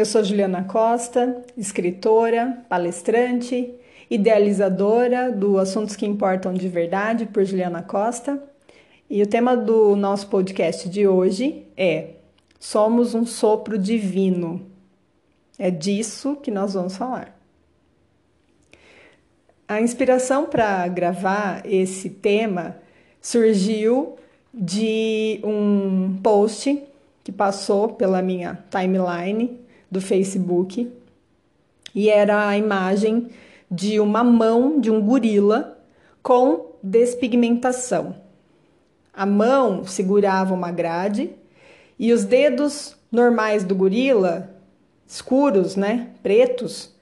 [0.00, 3.70] Eu sou Juliana Costa, escritora, palestrante,
[4.10, 8.42] idealizadora do Assuntos que Importam de Verdade por Juliana Costa.
[9.10, 12.12] E o tema do nosso podcast de hoje é
[12.58, 14.66] Somos um sopro divino.
[15.58, 17.38] É disso que nós vamos falar.
[19.68, 22.78] A inspiração para gravar esse tema
[23.20, 24.16] surgiu
[24.50, 26.82] de um post
[27.22, 30.90] que passou pela minha timeline do Facebook
[31.94, 33.28] e era a imagem
[33.70, 35.78] de uma mão de um gorila
[36.22, 38.16] com despigmentação.
[39.12, 41.30] A mão segurava uma grade
[41.98, 44.50] e os dedos normais do gorila,
[45.06, 46.94] escuros, né, pretos,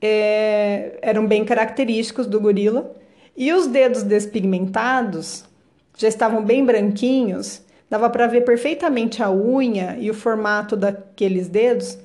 [0.00, 2.94] é, eram bem característicos do gorila.
[3.36, 5.44] E os dedos despigmentados
[5.96, 11.98] já estavam bem branquinhos dava para ver perfeitamente a unha e o formato daqueles dedos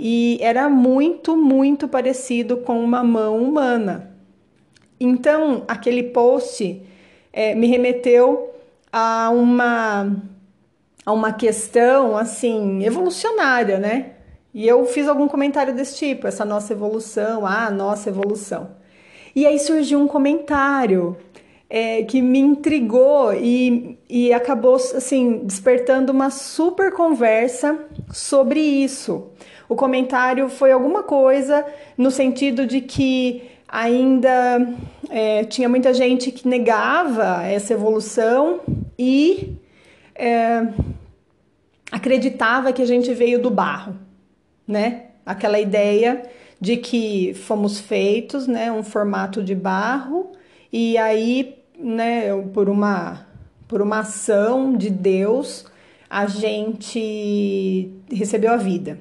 [0.00, 4.10] e era muito, muito parecido com uma mão humana.
[5.00, 6.82] Então, aquele post
[7.32, 8.50] é, me remeteu
[8.92, 10.16] a uma,
[11.04, 14.12] a uma questão assim evolucionária, né?
[14.52, 18.70] E eu fiz algum comentário desse tipo, essa nossa evolução, ah, nossa evolução.
[19.36, 21.16] E aí surgiu um comentário
[21.70, 27.78] é, que me intrigou e, e acabou assim despertando uma super conversa
[28.10, 29.28] sobre isso.
[29.68, 31.64] O comentário foi alguma coisa
[31.96, 34.66] no sentido de que ainda
[35.10, 38.60] é, tinha muita gente que negava essa evolução
[38.98, 39.56] e
[40.14, 40.66] é,
[41.92, 43.94] acreditava que a gente veio do barro,
[44.66, 45.08] né?
[45.26, 46.22] Aquela ideia
[46.58, 50.32] de que fomos feitos, né, um formato de barro
[50.72, 53.26] e aí né, por uma
[53.68, 55.66] por uma ação de Deus,
[56.08, 58.98] a gente recebeu a vida.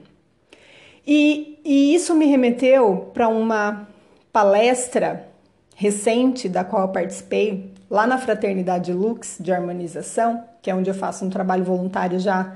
[1.08, 3.88] E, e isso me remeteu para uma
[4.34, 5.26] palestra
[5.74, 10.94] recente da qual eu participei lá na Fraternidade Lux de Harmonização, que é onde eu
[10.94, 12.56] faço um trabalho voluntário já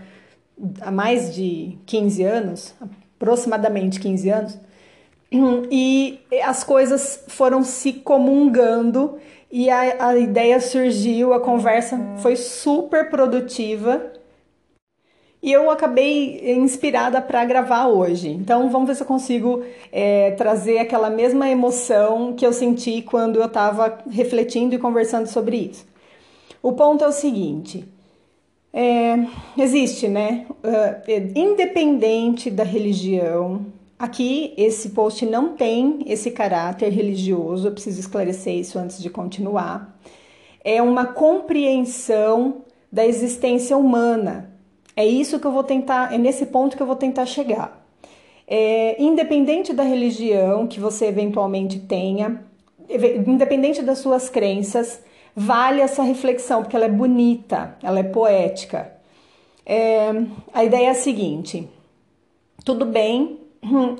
[0.81, 2.75] há mais de 15 anos,
[3.15, 4.59] aproximadamente 15 anos,
[5.71, 9.17] e as coisas foram se comungando
[9.49, 14.11] e a, a ideia surgiu, a conversa foi super produtiva
[15.41, 18.29] e eu acabei inspirada para gravar hoje.
[18.29, 23.37] Então vamos ver se eu consigo é, trazer aquela mesma emoção que eu senti quando
[23.37, 25.85] eu estava refletindo e conversando sobre isso.
[26.61, 27.83] O ponto é o seguinte:
[28.71, 29.25] é,
[29.57, 30.45] existe, né?
[30.63, 33.65] Uh, independente da religião,
[34.01, 39.95] Aqui, esse post não tem esse caráter religioso, eu preciso esclarecer isso antes de continuar.
[40.63, 44.49] É uma compreensão da existência humana.
[44.95, 47.85] É isso que eu vou tentar, é nesse ponto que eu vou tentar chegar.
[48.47, 52.43] É, independente da religião que você eventualmente tenha,
[53.25, 55.01] independente das suas crenças,
[55.35, 58.91] vale essa reflexão, porque ela é bonita, ela é poética.
[59.65, 60.09] É,
[60.53, 61.69] a ideia é a seguinte:
[62.65, 63.39] tudo bem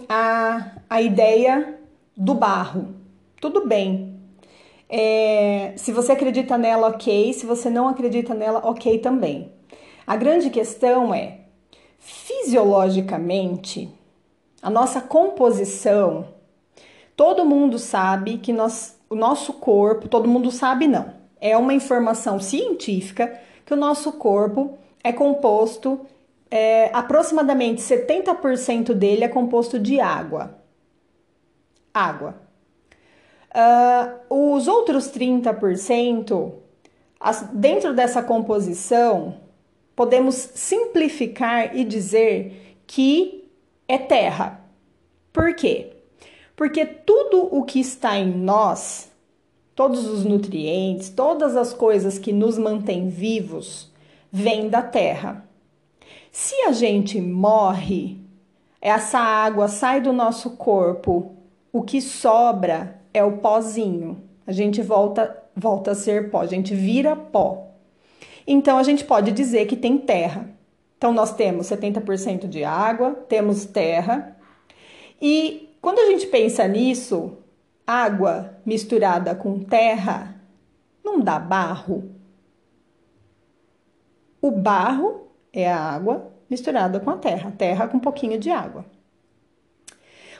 [0.09, 1.79] a, a ideia
[2.15, 2.95] do barro.
[3.39, 4.19] Tudo bem.
[4.89, 7.33] É, se você acredita nela, ok.
[7.33, 9.51] Se você não acredita nela, ok também.
[10.11, 11.37] A grande questão é,
[11.97, 13.89] fisiologicamente,
[14.61, 16.27] a nossa composição,
[17.15, 22.41] todo mundo sabe que nós, o nosso corpo, todo mundo sabe não, é uma informação
[22.41, 26.01] científica que o nosso corpo é composto
[26.51, 30.57] é, aproximadamente 70% dele é composto de água.
[31.93, 32.35] Água.
[34.29, 36.51] Uh, os outros 30%,
[37.17, 39.39] as, dentro dessa composição,
[39.95, 43.49] podemos simplificar e dizer que
[43.87, 44.63] é terra.
[45.31, 45.93] Por quê?
[46.55, 49.11] Porque tudo o que está em nós,
[49.75, 53.91] todos os nutrientes, todas as coisas que nos mantêm vivos,
[54.31, 55.45] vêm da terra.
[56.31, 58.17] Se a gente morre,
[58.79, 61.35] essa água sai do nosso corpo,
[61.71, 64.21] o que sobra é o pozinho.
[64.45, 67.70] A gente volta, volta a ser pó, a gente vira pó.
[68.51, 70.49] Então a gente pode dizer que tem terra.
[70.97, 74.37] Então nós temos 70% de água, temos terra.
[75.21, 77.37] E quando a gente pensa nisso,
[77.87, 80.35] água misturada com terra
[81.01, 82.11] não dá barro.
[84.41, 88.85] O barro é a água misturada com a terra, terra com um pouquinho de água.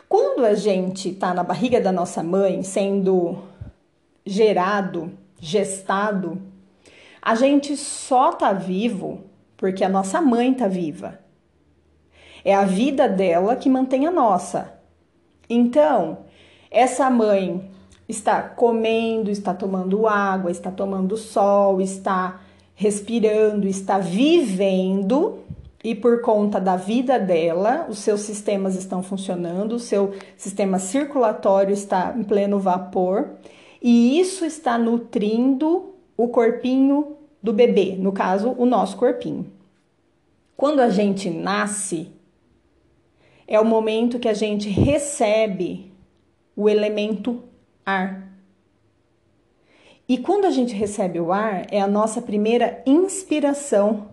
[0.09, 3.41] Quando a gente está na barriga da nossa mãe, sendo
[4.25, 6.50] gerado, gestado,
[7.21, 9.23] a gente só tá vivo
[9.55, 11.19] porque a nossa mãe tá viva.
[12.43, 14.73] É a vida dela que mantém a nossa.
[15.47, 16.19] Então,
[16.71, 17.69] essa mãe
[18.09, 22.41] está comendo, está tomando água, está tomando sol, está
[22.73, 25.39] respirando, está vivendo
[25.83, 31.73] e por conta da vida dela, os seus sistemas estão funcionando, o seu sistema circulatório
[31.73, 33.31] está em pleno vapor
[33.81, 35.90] e isso está nutrindo
[36.23, 39.51] o corpinho do bebê, no caso, o nosso corpinho.
[40.55, 42.11] Quando a gente nasce,
[43.47, 45.91] é o momento que a gente recebe
[46.55, 47.43] o elemento
[47.83, 48.29] ar.
[50.07, 54.09] E quando a gente recebe o ar, é a nossa primeira inspiração.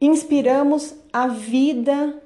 [0.00, 2.22] Inspiramos, a vida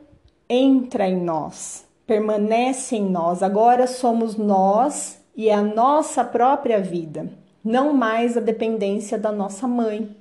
[0.49, 3.43] entra em nós, permanece em nós.
[3.43, 7.29] Agora somos nós e é a nossa própria vida,
[7.65, 10.17] não mais a dependência da nossa mãe.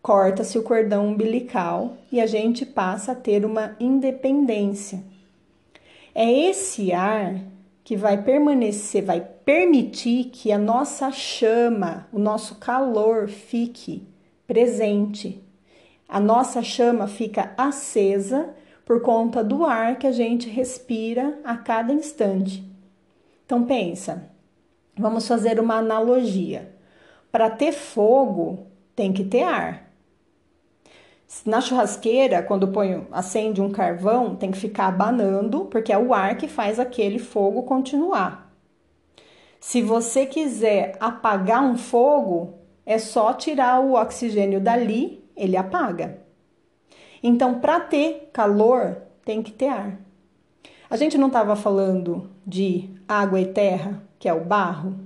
[0.00, 5.02] Corta-se o cordão umbilical e a gente passa a ter uma independência.
[6.14, 7.40] É esse ar
[7.84, 14.06] que vai permanecer, vai permitir que a nossa chama, o nosso calor fique
[14.46, 15.42] presente.
[16.08, 18.50] A nossa chama fica acesa
[18.84, 22.64] por conta do ar que a gente respira a cada instante.
[23.44, 24.30] Então pensa,
[24.96, 26.74] vamos fazer uma analogia.
[27.30, 29.86] Para ter fogo, tem que ter ar.
[31.44, 36.36] Na churrasqueira, quando põe, acende um carvão, tem que ficar abanando, porque é o ar
[36.36, 38.52] que faz aquele fogo continuar.
[39.60, 42.54] Se você quiser apagar um fogo,
[42.84, 46.20] é só tirar o oxigênio dali, ele apaga.
[47.20, 49.98] Então, para ter calor, tem que ter ar.
[50.88, 54.98] A gente não estava falando de água e terra, que é o barro?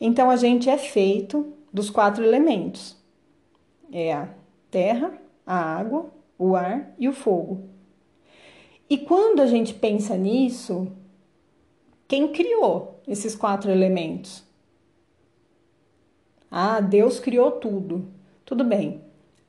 [0.00, 2.96] Então, a gente é feito dos quatro elementos:
[3.92, 4.28] é a
[4.70, 5.12] terra,
[5.46, 7.68] a água, o ar e o fogo.
[8.88, 10.92] E quando a gente pensa nisso,
[12.06, 14.44] quem criou esses quatro elementos?
[16.50, 18.06] Ah, Deus criou tudo.
[18.44, 19.00] Tudo bem.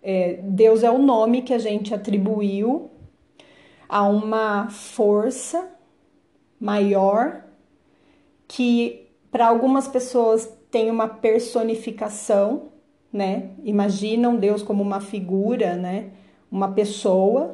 [0.02, 2.90] É, Deus é o nome que a gente atribuiu
[3.88, 5.70] a uma força
[6.60, 7.44] maior
[8.48, 12.70] que para algumas pessoas tem uma personificação,
[13.12, 13.52] né?
[13.64, 16.12] Imaginam Deus como uma figura, né?
[16.52, 17.52] Uma pessoa,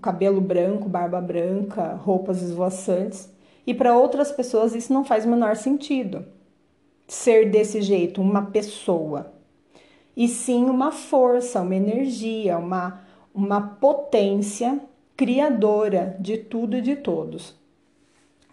[0.00, 3.32] cabelo branco, barba branca, roupas esvoaçantes.
[3.66, 6.24] E para outras pessoas isso não faz o menor sentido.
[7.06, 9.32] Ser desse jeito, uma pessoa.
[10.16, 13.00] E sim uma força, uma energia, uma,
[13.34, 14.80] uma potência
[15.16, 17.54] criadora de tudo e de todos.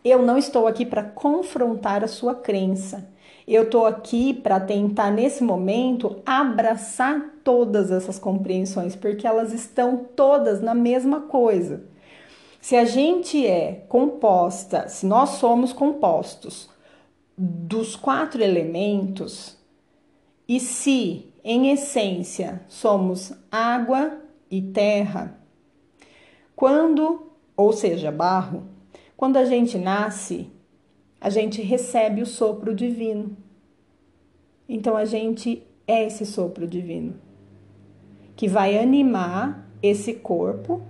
[0.03, 3.09] Eu não estou aqui para confrontar a sua crença.
[3.47, 10.61] Eu estou aqui para tentar, nesse momento, abraçar todas essas compreensões, porque elas estão todas
[10.61, 11.83] na mesma coisa.
[12.59, 16.69] Se a gente é composta, se nós somos compostos
[17.37, 19.57] dos quatro elementos,
[20.47, 24.17] e se, em essência, somos água
[24.49, 25.39] e terra,
[26.55, 28.70] quando, ou seja, barro,
[29.21, 30.49] quando a gente nasce,
[31.21, 33.37] a gente recebe o sopro divino.
[34.67, 37.13] Então a gente é esse sopro divino
[38.35, 40.81] que vai animar esse corpo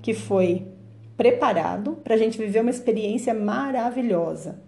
[0.00, 0.66] que foi
[1.14, 4.62] preparado para a gente viver uma experiência maravilhosa.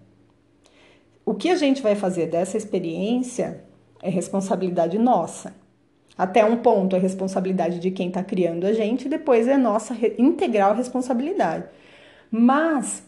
[1.25, 3.65] O que a gente vai fazer dessa experiência
[4.03, 5.55] é responsabilidade nossa.
[6.19, 10.75] Até um ponto é responsabilidade de quem está criando a gente, depois é nossa integral
[10.75, 11.65] responsabilidade.
[12.31, 13.06] Mas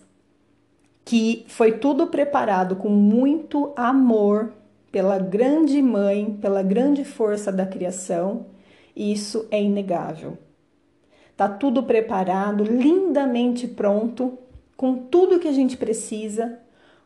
[1.09, 4.53] que foi tudo preparado com muito amor
[4.93, 8.45] pela grande mãe, pela grande força da criação,
[8.95, 10.37] isso é inegável.
[11.35, 14.37] Tá tudo preparado, lindamente pronto,
[14.77, 16.59] com tudo que a gente precisa,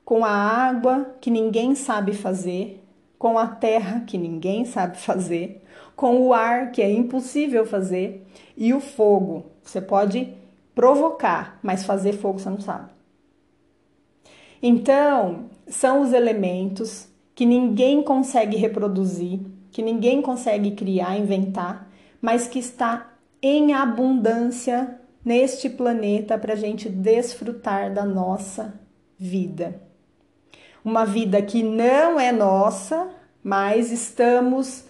[0.04, 2.82] com a água que ninguém sabe fazer,
[3.16, 5.62] com a terra que ninguém sabe fazer,
[5.94, 9.46] com o ar, que é impossível fazer, e o fogo.
[9.62, 10.34] Você pode
[10.74, 12.91] provocar, mas fazer fogo você não sabe.
[14.62, 19.40] Então, são os elementos que ninguém consegue reproduzir,
[19.72, 21.90] que ninguém consegue criar, inventar,
[22.20, 28.80] mas que está em abundância neste planeta para a gente desfrutar da nossa
[29.18, 29.80] vida.
[30.84, 33.10] Uma vida que não é nossa,
[33.42, 34.84] mas estamos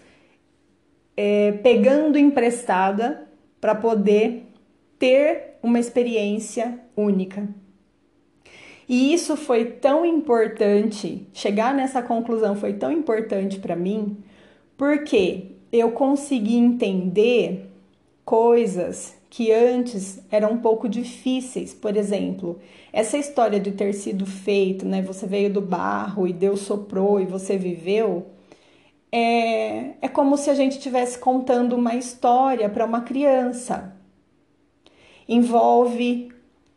[1.17, 3.29] é, pegando emprestada
[3.61, 4.47] para poder
[4.99, 7.49] ter uma experiência única.
[8.89, 14.17] E isso foi tão importante, chegar nessa conclusão foi tão importante para mim,
[14.77, 17.71] porque eu consegui entender
[18.25, 21.73] coisas que antes eram um pouco difíceis.
[21.73, 22.61] Por exemplo,
[22.93, 25.01] essa história de ter sido feito, né?
[25.01, 28.27] Você veio do barro e Deus soprou e você viveu.
[29.11, 33.97] É, é como se a gente estivesse contando uma história para uma criança.
[35.27, 36.31] Envolve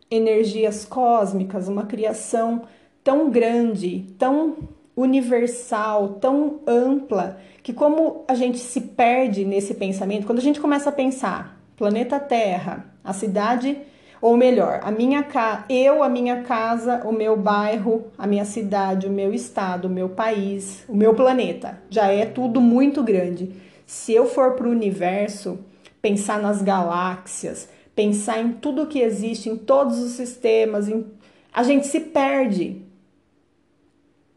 [0.09, 2.63] energias cósmicas, uma criação
[3.03, 4.55] tão grande, tão
[4.95, 10.89] universal, tão ampla, que como a gente se perde nesse pensamento, quando a gente começa
[10.89, 13.77] a pensar planeta Terra, a cidade,
[14.21, 19.07] ou melhor, a minha casa, eu, a minha casa, o meu bairro, a minha cidade,
[19.07, 23.51] o meu estado, o meu país, o meu planeta, já é tudo muito grande.
[23.85, 25.59] Se eu for para o universo,
[26.01, 31.05] pensar nas galáxias, pensar em tudo que existe, em todos os sistemas, em...
[31.53, 32.81] a gente se perde.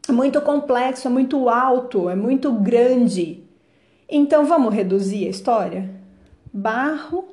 [0.07, 3.43] É muito complexo, é muito alto, é muito grande.
[4.07, 5.89] Então vamos reduzir a história?
[6.51, 7.27] Barro,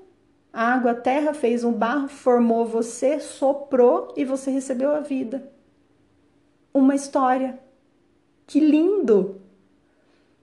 [0.52, 5.50] água, terra fez um barro, formou você, soprou e você recebeu a vida.
[6.74, 7.58] Uma história.
[8.46, 9.40] Que lindo!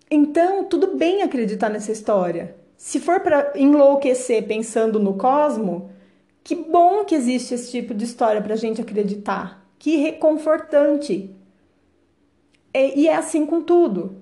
[0.10, 2.56] Então, tudo bem acreditar nessa história.
[2.77, 5.89] Se for para enlouquecer pensando no cosmo,
[6.44, 9.65] que bom que existe esse tipo de história para a gente acreditar.
[9.80, 11.34] Que reconfortante.
[12.74, 14.18] E é assim com tudo.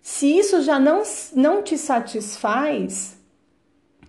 [0.00, 1.02] Se isso já não,
[1.34, 3.18] não te satisfaz,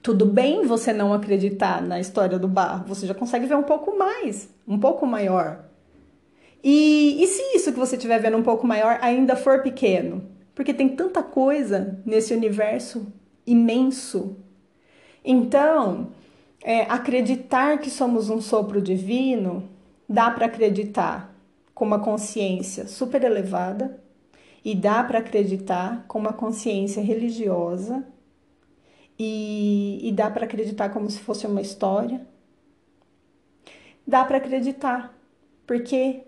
[0.01, 3.97] tudo bem você não acreditar na história do barro, você já consegue ver um pouco
[3.97, 5.65] mais, um pouco maior.
[6.63, 10.23] E, e se isso que você estiver vendo um pouco maior ainda for pequeno?
[10.53, 13.11] Porque tem tanta coisa nesse universo
[13.45, 14.37] imenso.
[15.23, 16.11] Então,
[16.63, 19.69] é, acreditar que somos um sopro divino,
[20.07, 21.33] dá para acreditar
[21.73, 23.99] com uma consciência super elevada
[24.63, 28.05] e dá para acreditar com uma consciência religiosa
[29.17, 32.25] e, e dá para acreditar como se fosse uma história.
[34.05, 35.15] Dá para acreditar,
[35.65, 36.23] porque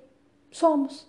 [0.52, 1.08] somos.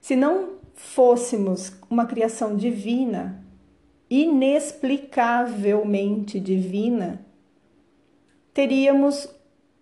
[0.00, 3.45] Se não fôssemos uma criação divina,
[4.10, 7.20] inexplicavelmente divina,
[8.54, 9.28] teríamos.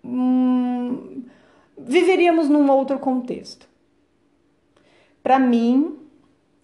[0.05, 1.23] Hum,
[1.79, 3.69] viveríamos num outro contexto.
[5.23, 5.97] Para mim,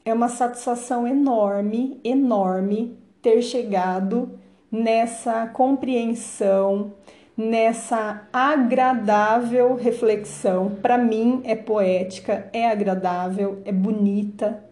[0.04, 4.38] é uma satisfação enorme, enorme ter chegado
[4.70, 6.92] nessa compreensão,
[7.36, 10.76] nessa agradável reflexão.
[10.82, 14.62] Para mim, é poética, é agradável, é bonita,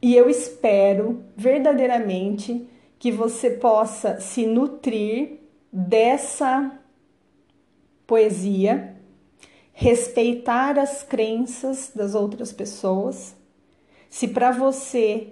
[0.00, 5.38] e eu espero verdadeiramente que você possa se nutrir
[5.72, 6.78] dessa
[8.06, 8.96] poesia,
[9.72, 13.36] respeitar as crenças das outras pessoas.
[14.08, 15.28] Se para você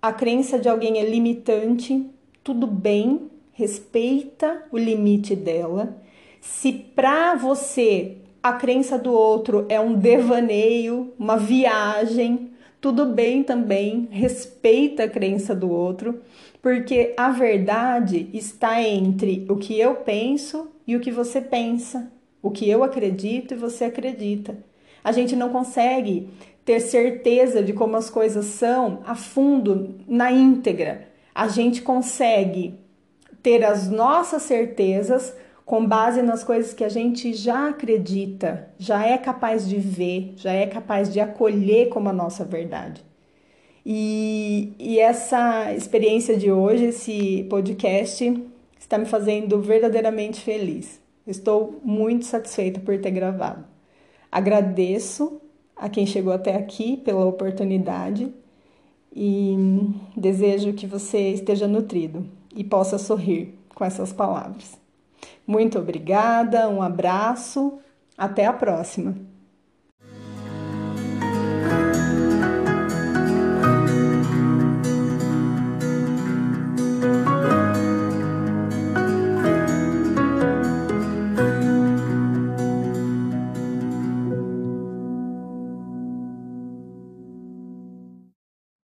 [0.00, 2.08] a crença de alguém é limitante,
[2.42, 5.96] tudo bem, respeita o limite dela.
[6.40, 12.53] Se para você a crença do outro é um devaneio, uma viagem,
[12.84, 16.20] tudo bem também, respeita a crença do outro,
[16.60, 22.12] porque a verdade está entre o que eu penso e o que você pensa,
[22.42, 24.58] o que eu acredito e você acredita.
[25.02, 26.28] A gente não consegue
[26.62, 31.08] ter certeza de como as coisas são a fundo, na íntegra.
[31.34, 32.74] A gente consegue
[33.42, 39.16] ter as nossas certezas com base nas coisas que a gente já acredita, já é
[39.16, 43.04] capaz de ver, já é capaz de acolher como a nossa verdade.
[43.84, 48.42] E, e essa experiência de hoje, esse podcast,
[48.78, 51.00] está me fazendo verdadeiramente feliz.
[51.26, 53.64] Estou muito satisfeita por ter gravado.
[54.30, 55.40] Agradeço
[55.76, 58.32] a quem chegou até aqui pela oportunidade
[59.14, 59.56] e
[60.16, 64.83] desejo que você esteja nutrido e possa sorrir com essas palavras.
[65.46, 67.78] Muito obrigada, um abraço,
[68.16, 69.33] até a próxima!